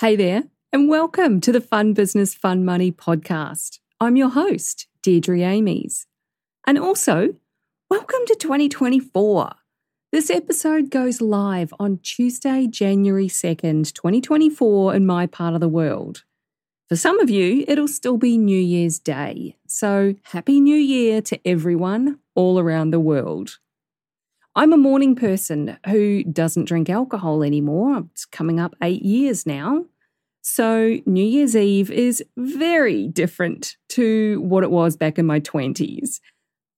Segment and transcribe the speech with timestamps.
[0.00, 0.42] Hey there,
[0.74, 3.78] and welcome to the Fun Business, Fun Money podcast.
[3.98, 6.06] I'm your host, Deirdre Amies.
[6.66, 7.34] And also,
[7.88, 9.52] welcome to 2024.
[10.12, 16.24] This episode goes live on Tuesday, January 2nd, 2024, in my part of the world.
[16.90, 19.56] For some of you, it'll still be New Year's Day.
[19.66, 23.56] So, Happy New Year to everyone all around the world.
[24.56, 28.04] I'm a morning person who doesn't drink alcohol anymore.
[28.10, 29.84] It's coming up eight years now.
[30.40, 36.20] So, New Year's Eve is very different to what it was back in my 20s.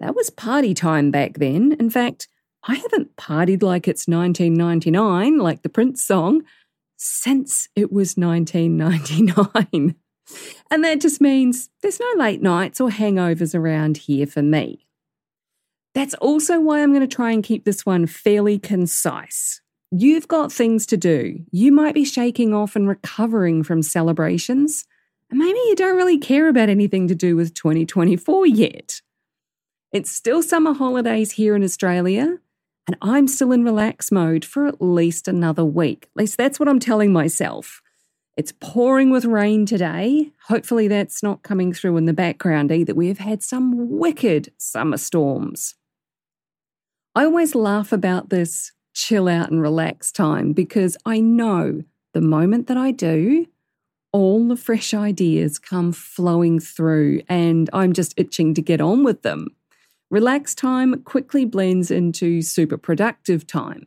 [0.00, 1.72] That was party time back then.
[1.78, 2.28] In fact,
[2.64, 6.44] I haven't partied like it's 1999, like the Prince song,
[6.96, 9.96] since it was 1999.
[10.70, 14.85] and that just means there's no late nights or hangovers around here for me.
[15.96, 19.62] That's also why I'm going to try and keep this one fairly concise.
[19.90, 21.40] You've got things to do.
[21.50, 24.84] You might be shaking off and recovering from celebrations,
[25.30, 29.00] and maybe you don't really care about anything to do with 2024 yet.
[29.90, 32.40] It's still summer holidays here in Australia,
[32.86, 36.10] and I'm still in relax mode for at least another week.
[36.14, 37.80] At least that's what I'm telling myself.
[38.36, 40.30] It's pouring with rain today.
[40.48, 42.94] Hopefully, that's not coming through in the background either.
[42.94, 45.74] We have had some wicked summer storms.
[47.16, 51.82] I always laugh about this chill out and relax time because I know
[52.12, 53.46] the moment that I do,
[54.12, 59.22] all the fresh ideas come flowing through and I'm just itching to get on with
[59.22, 59.48] them.
[60.10, 63.84] Relax time quickly blends into super productive time.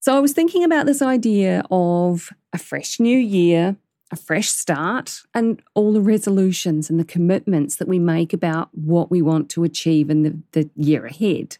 [0.00, 3.76] So I was thinking about this idea of a fresh new year,
[4.12, 9.10] a fresh start, and all the resolutions and the commitments that we make about what
[9.10, 11.56] we want to achieve in the, the year ahead.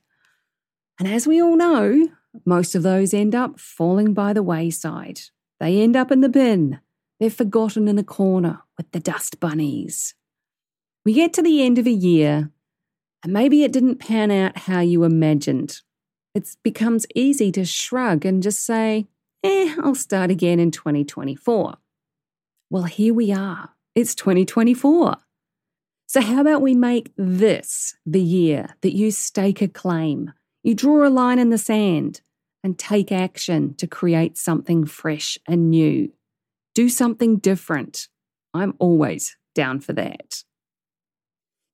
[0.98, 2.08] And as we all know,
[2.44, 5.20] most of those end up falling by the wayside.
[5.58, 6.80] They end up in the bin.
[7.18, 10.14] They're forgotten in a corner with the dust bunnies.
[11.04, 12.50] We get to the end of a year,
[13.22, 15.80] and maybe it didn't pan out how you imagined.
[16.34, 19.06] It becomes easy to shrug and just say,
[19.42, 21.76] eh, I'll start again in 2024.
[22.72, 23.68] Well, here we are.
[23.94, 25.16] It's 2024.
[26.06, 30.32] So, how about we make this the year that you stake a claim?
[30.62, 32.22] You draw a line in the sand
[32.64, 36.14] and take action to create something fresh and new.
[36.74, 38.08] Do something different.
[38.54, 40.42] I'm always down for that.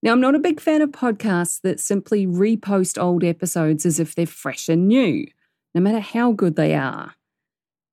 [0.03, 4.16] Now, I'm not a big fan of podcasts that simply repost old episodes as if
[4.16, 5.28] they're fresh and new,
[5.76, 7.14] no matter how good they are.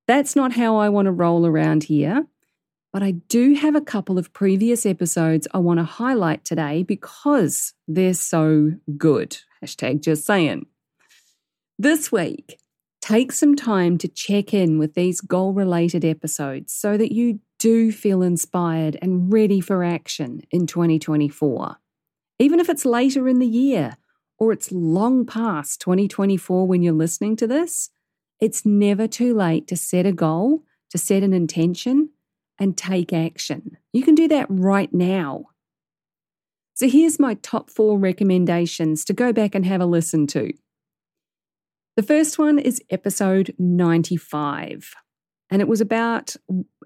[0.07, 2.25] That's not how I want to roll around here.
[2.95, 7.73] But I do have a couple of previous episodes I want to highlight today because
[7.89, 9.37] they're so good.
[9.61, 10.67] Hashtag just saying.
[11.77, 12.57] This week,
[13.01, 17.91] take some time to check in with these goal related episodes so that you do
[17.91, 21.75] feel inspired and ready for action in 2024.
[22.39, 23.97] Even if it's later in the year
[24.39, 27.89] or it's long past 2024 when you're listening to this,
[28.39, 32.11] it's never too late to set a goal, to set an intention,
[32.59, 33.77] and take action.
[33.93, 35.45] You can do that right now.
[36.73, 40.51] So here's my top four recommendations to go back and have a listen to.
[41.95, 44.93] The first one is episode 95.
[45.49, 46.35] And it was about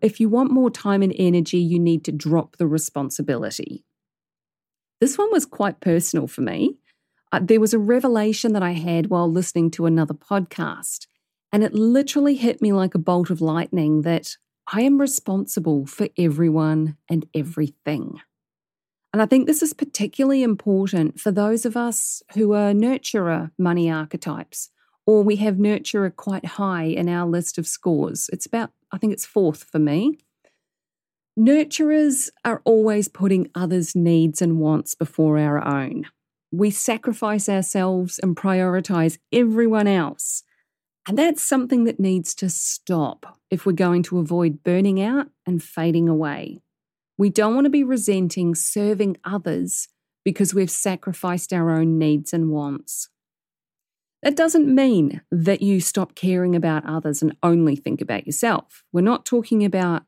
[0.02, 3.84] if you want more time and energy, you need to drop the responsibility.
[5.02, 6.78] This one was quite personal for me.
[7.32, 11.08] Uh, there was a revelation that I had while listening to another podcast,
[11.52, 14.36] and it literally hit me like a bolt of lightning that
[14.72, 18.22] I am responsible for everyone and everything.
[19.12, 23.90] And I think this is particularly important for those of us who are nurturer money
[23.90, 24.70] archetypes
[25.08, 28.30] or we have nurturer quite high in our list of scores.
[28.32, 30.20] It's about, I think it's fourth for me.
[31.38, 36.06] Nurturers are always putting others' needs and wants before our own.
[36.52, 40.44] We sacrifice ourselves and prioritize everyone else.
[41.10, 45.62] And that's something that needs to stop if we're going to avoid burning out and
[45.62, 46.62] fading away.
[47.18, 49.88] We don't want to be resenting serving others
[50.24, 53.10] because we've sacrificed our own needs and wants.
[54.22, 58.84] That doesn't mean that you stop caring about others and only think about yourself.
[58.94, 60.04] We're not talking about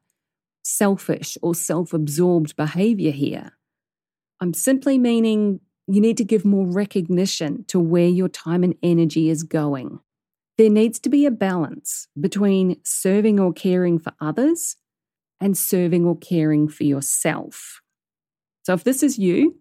[0.64, 3.54] selfish or self absorbed behavior here.
[4.40, 9.32] I'm simply meaning you need to give more recognition to where your time and energy
[9.32, 10.00] is going.
[10.62, 14.76] There needs to be a balance between serving or caring for others
[15.40, 17.82] and serving or caring for yourself.
[18.62, 19.60] So, if this is you,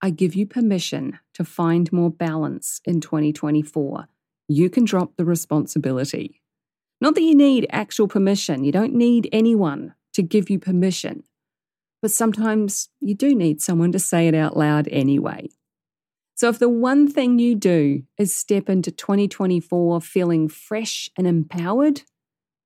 [0.00, 4.06] I give you permission to find more balance in 2024.
[4.46, 6.40] You can drop the responsibility.
[7.00, 11.24] Not that you need actual permission, you don't need anyone to give you permission.
[12.00, 15.48] But sometimes you do need someone to say it out loud anyway.
[16.38, 22.02] So, if the one thing you do is step into 2024 feeling fresh and empowered,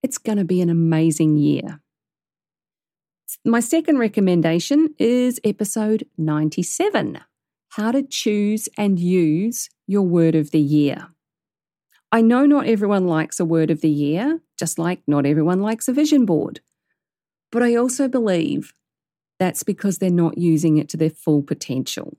[0.02, 1.80] it's going to be an amazing year.
[3.46, 7.20] My second recommendation is episode 97
[7.70, 11.08] How to Choose and Use Your Word of the Year.
[12.12, 15.88] I know not everyone likes a word of the year, just like not everyone likes
[15.88, 16.60] a vision board.
[17.50, 18.74] But I also believe
[19.38, 22.18] that's because they're not using it to their full potential.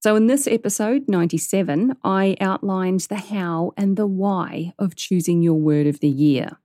[0.00, 5.58] So, in this episode 97, I outlined the how and the why of choosing your
[5.58, 6.58] word of the year.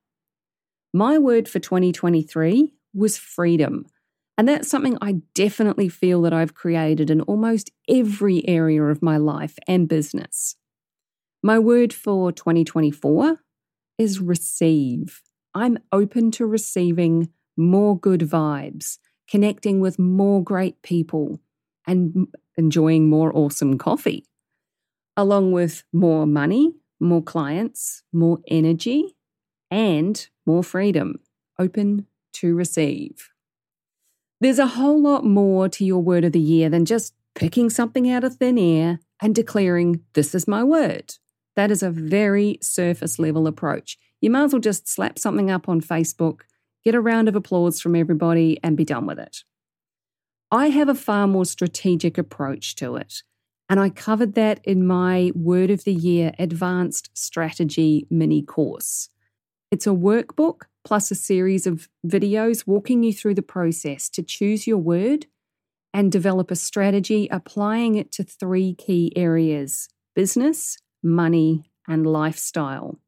[0.93, 3.87] My word for 2023 was freedom.
[4.37, 9.17] And that's something I definitely feel that I've created in almost every area of my
[9.17, 10.55] life and business.
[11.41, 13.39] My word for 2024
[13.97, 15.23] is receive.
[15.55, 21.39] I'm open to receiving more good vibes, connecting with more great people,
[21.87, 22.27] and
[22.57, 24.25] enjoying more awesome coffee,
[25.17, 29.15] along with more money, more clients, more energy,
[29.71, 31.19] and more freedom,
[31.59, 33.29] open to receive.
[34.39, 38.09] There's a whole lot more to your word of the year than just picking something
[38.09, 41.15] out of thin air and declaring, This is my word.
[41.55, 43.97] That is a very surface level approach.
[44.21, 46.41] You might as well just slap something up on Facebook
[46.83, 49.43] get a round of applause from everybody, and be done with it.
[50.53, 53.23] I have a far more strategic approach to it.
[53.69, 59.09] And I covered that in my Word of the Year Advanced Strategy mini course.
[59.71, 64.67] It's a workbook plus a series of videos walking you through the process to choose
[64.67, 65.25] your word
[65.91, 72.99] and develop a strategy applying it to three key areas business, money, and lifestyle.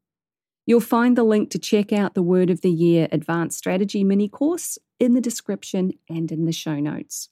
[0.65, 4.27] You'll find the link to check out the Word of the Year Advanced Strategy mini
[4.27, 7.29] course in the description and in the show notes.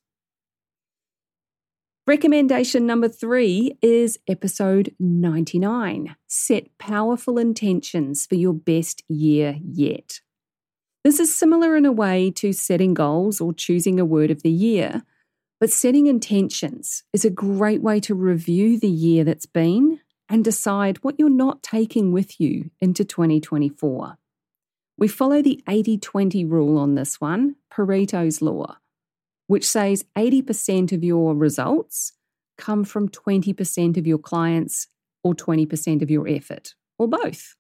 [2.06, 10.20] Recommendation number three is episode 99 Set Powerful Intentions for Your Best Year Yet.
[11.06, 14.52] This is similar in a way to setting goals or choosing a word of the
[14.52, 15.04] year,
[15.62, 20.98] but setting intentions is a great way to review the year that's been and decide
[21.06, 24.18] what you're not taking with you into 2024.
[24.98, 28.76] We follow the 80 20 rule on this one, Pareto's Law,
[29.54, 32.14] which says 80% of your results
[32.58, 34.88] come from 20% of your clients
[35.24, 37.54] or 20% of your effort, or both.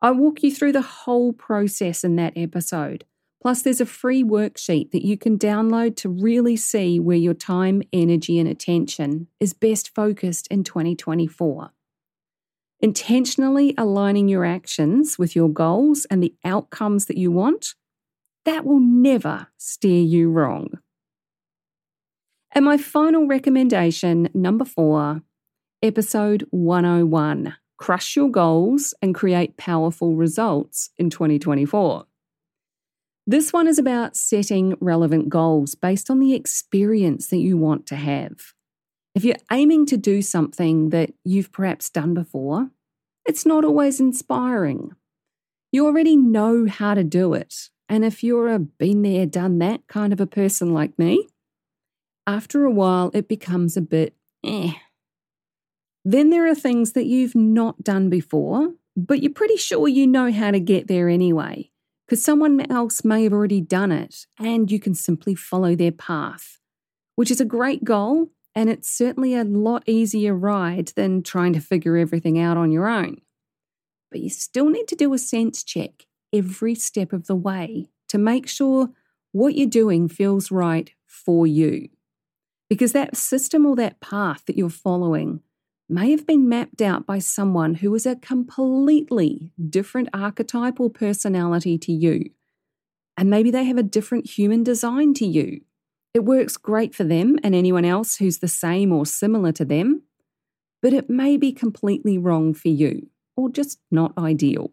[0.00, 3.04] I walk you through the whole process in that episode.
[3.42, 7.82] Plus, there's a free worksheet that you can download to really see where your time,
[7.92, 11.72] energy, and attention is best focused in 2024.
[12.80, 17.74] Intentionally aligning your actions with your goals and the outcomes that you want,
[18.46, 20.70] that will never steer you wrong.
[22.56, 25.20] And my final recommendation, number four,
[25.82, 32.06] episode 101 Crush Your Goals and Create Powerful Results in 2024.
[33.26, 37.96] This one is about setting relevant goals based on the experience that you want to
[37.96, 38.54] have.
[39.14, 42.70] If you're aiming to do something that you've perhaps done before,
[43.26, 44.92] it's not always inspiring.
[45.72, 47.68] You already know how to do it.
[47.86, 51.28] And if you're a been there, done that kind of a person like me,
[52.26, 54.14] after a while it becomes a bit
[54.44, 54.72] eh.
[56.04, 60.30] Then there are things that you've not done before, but you're pretty sure you know
[60.32, 61.70] how to get there anyway
[62.06, 66.60] because someone else may have already done it and you can simply follow their path,
[67.16, 71.60] which is a great goal and it's certainly a lot easier ride than trying to
[71.60, 73.20] figure everything out on your own.
[74.10, 78.18] but you still need to do a sense check every step of the way to
[78.18, 78.90] make sure
[79.32, 81.88] what you're doing feels right for you.
[82.68, 85.40] Because that system or that path that you're following
[85.88, 91.78] may have been mapped out by someone who is a completely different archetype or personality
[91.78, 92.30] to you.
[93.16, 95.60] And maybe they have a different human design to you.
[96.12, 100.02] It works great for them and anyone else who's the same or similar to them,
[100.82, 104.72] but it may be completely wrong for you or just not ideal.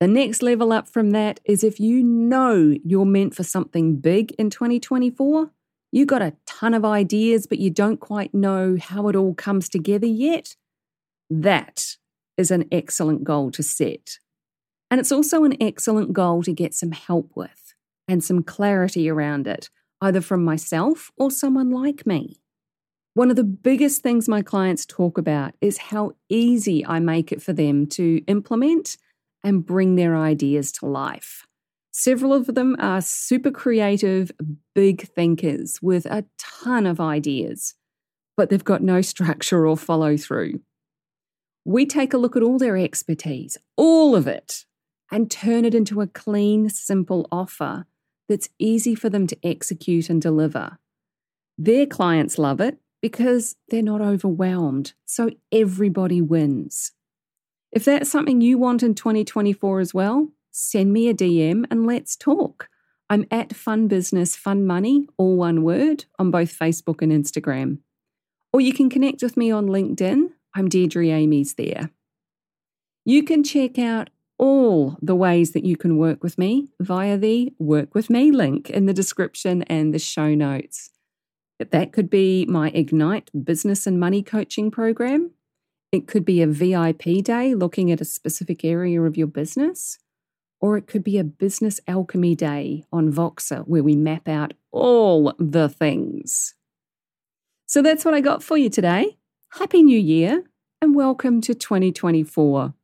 [0.00, 4.32] The next level up from that is if you know you're meant for something big
[4.32, 5.50] in 2024,
[5.94, 9.68] you got a ton of ideas, but you don't quite know how it all comes
[9.68, 10.56] together yet,
[11.30, 11.96] that
[12.36, 14.18] is an excellent goal to set.
[14.90, 17.74] And it's also an excellent goal to get some help with
[18.08, 19.70] and some clarity around it,
[20.00, 22.40] either from myself or someone like me.
[23.14, 27.40] One of the biggest things my clients talk about is how easy I make it
[27.40, 28.96] for them to implement
[29.44, 31.46] and bring their ideas to life.
[31.96, 34.32] Several of them are super creative,
[34.74, 37.76] big thinkers with a ton of ideas,
[38.36, 40.60] but they've got no structure or follow through.
[41.64, 44.64] We take a look at all their expertise, all of it,
[45.12, 47.86] and turn it into a clean, simple offer
[48.28, 50.78] that's easy for them to execute and deliver.
[51.56, 56.90] Their clients love it because they're not overwhelmed, so everybody wins.
[57.70, 62.14] If that's something you want in 2024 as well, send me a DM and let's
[62.14, 62.68] talk.
[63.10, 67.78] I'm at Fun Business Fun Money, all one word, on both Facebook and Instagram.
[68.52, 70.30] Or you can connect with me on LinkedIn.
[70.54, 71.90] I'm Deirdre Amies there.
[73.04, 77.52] You can check out all the ways that you can work with me via the
[77.58, 80.90] Work With Me link in the description and the show notes.
[81.58, 85.32] That could be my Ignite Business and Money Coaching Program.
[85.90, 89.98] It could be a VIP day looking at a specific area of your business
[90.60, 95.34] or it could be a business alchemy day on Voxer where we map out all
[95.38, 96.54] the things.
[97.66, 99.16] So that's what I got for you today.
[99.58, 100.44] Happy New Year
[100.80, 102.74] and welcome to 2024.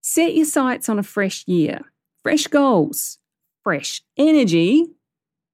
[0.00, 1.80] Set your sights on a fresh year,
[2.22, 3.18] fresh goals,
[3.62, 4.86] fresh energy,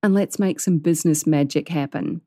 [0.02, 2.20] and let's make some business magic happen.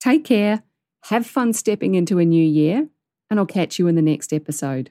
[0.00, 0.62] Take care,
[1.04, 2.88] have fun stepping into a new year,
[3.30, 4.90] and I'll catch you in the next episode.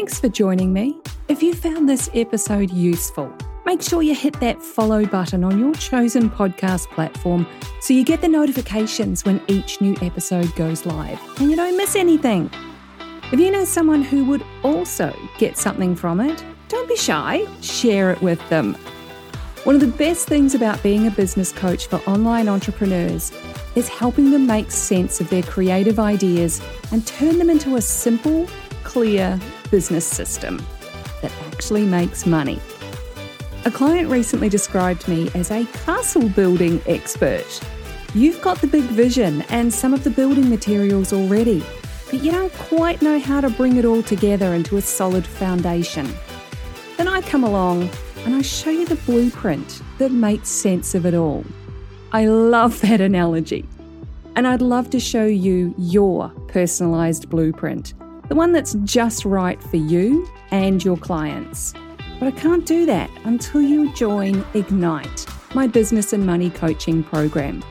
[0.00, 0.96] Thanks for joining me.
[1.28, 3.30] If you found this episode useful,
[3.66, 7.46] make sure you hit that follow button on your chosen podcast platform
[7.82, 11.96] so you get the notifications when each new episode goes live and you don't miss
[11.96, 12.50] anything.
[13.30, 18.10] If you know someone who would also get something from it, don't be shy, share
[18.10, 18.76] it with them.
[19.64, 23.32] One of the best things about being a business coach for online entrepreneurs
[23.74, 28.48] is helping them make sense of their creative ideas and turn them into a simple,
[28.82, 29.38] clear
[29.70, 30.64] business system
[31.22, 32.60] that actually makes money.
[33.64, 37.60] A client recently described me as a castle building expert.
[38.14, 41.62] You've got the big vision and some of the building materials already,
[42.10, 46.08] but you don't quite know how to bring it all together into a solid foundation.
[46.96, 47.90] Then I come along
[48.24, 51.44] and I show you the blueprint that makes sense of it all.
[52.12, 53.68] I love that analogy.
[54.36, 57.94] And I'd love to show you your personalised blueprint
[58.30, 61.74] the one that's just right for you and your clients.
[62.20, 67.64] But I can't do that until you join Ignite, my business and money coaching program.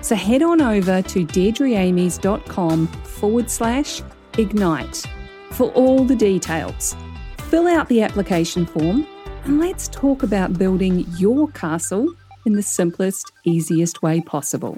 [0.00, 4.02] So head on over to deirdreamies.com forward slash
[4.36, 5.06] ignite
[5.52, 6.96] for all the details.
[7.48, 9.06] Fill out the application form
[9.44, 12.12] and let's talk about building your castle
[12.46, 14.76] in the simplest, easiest way possible.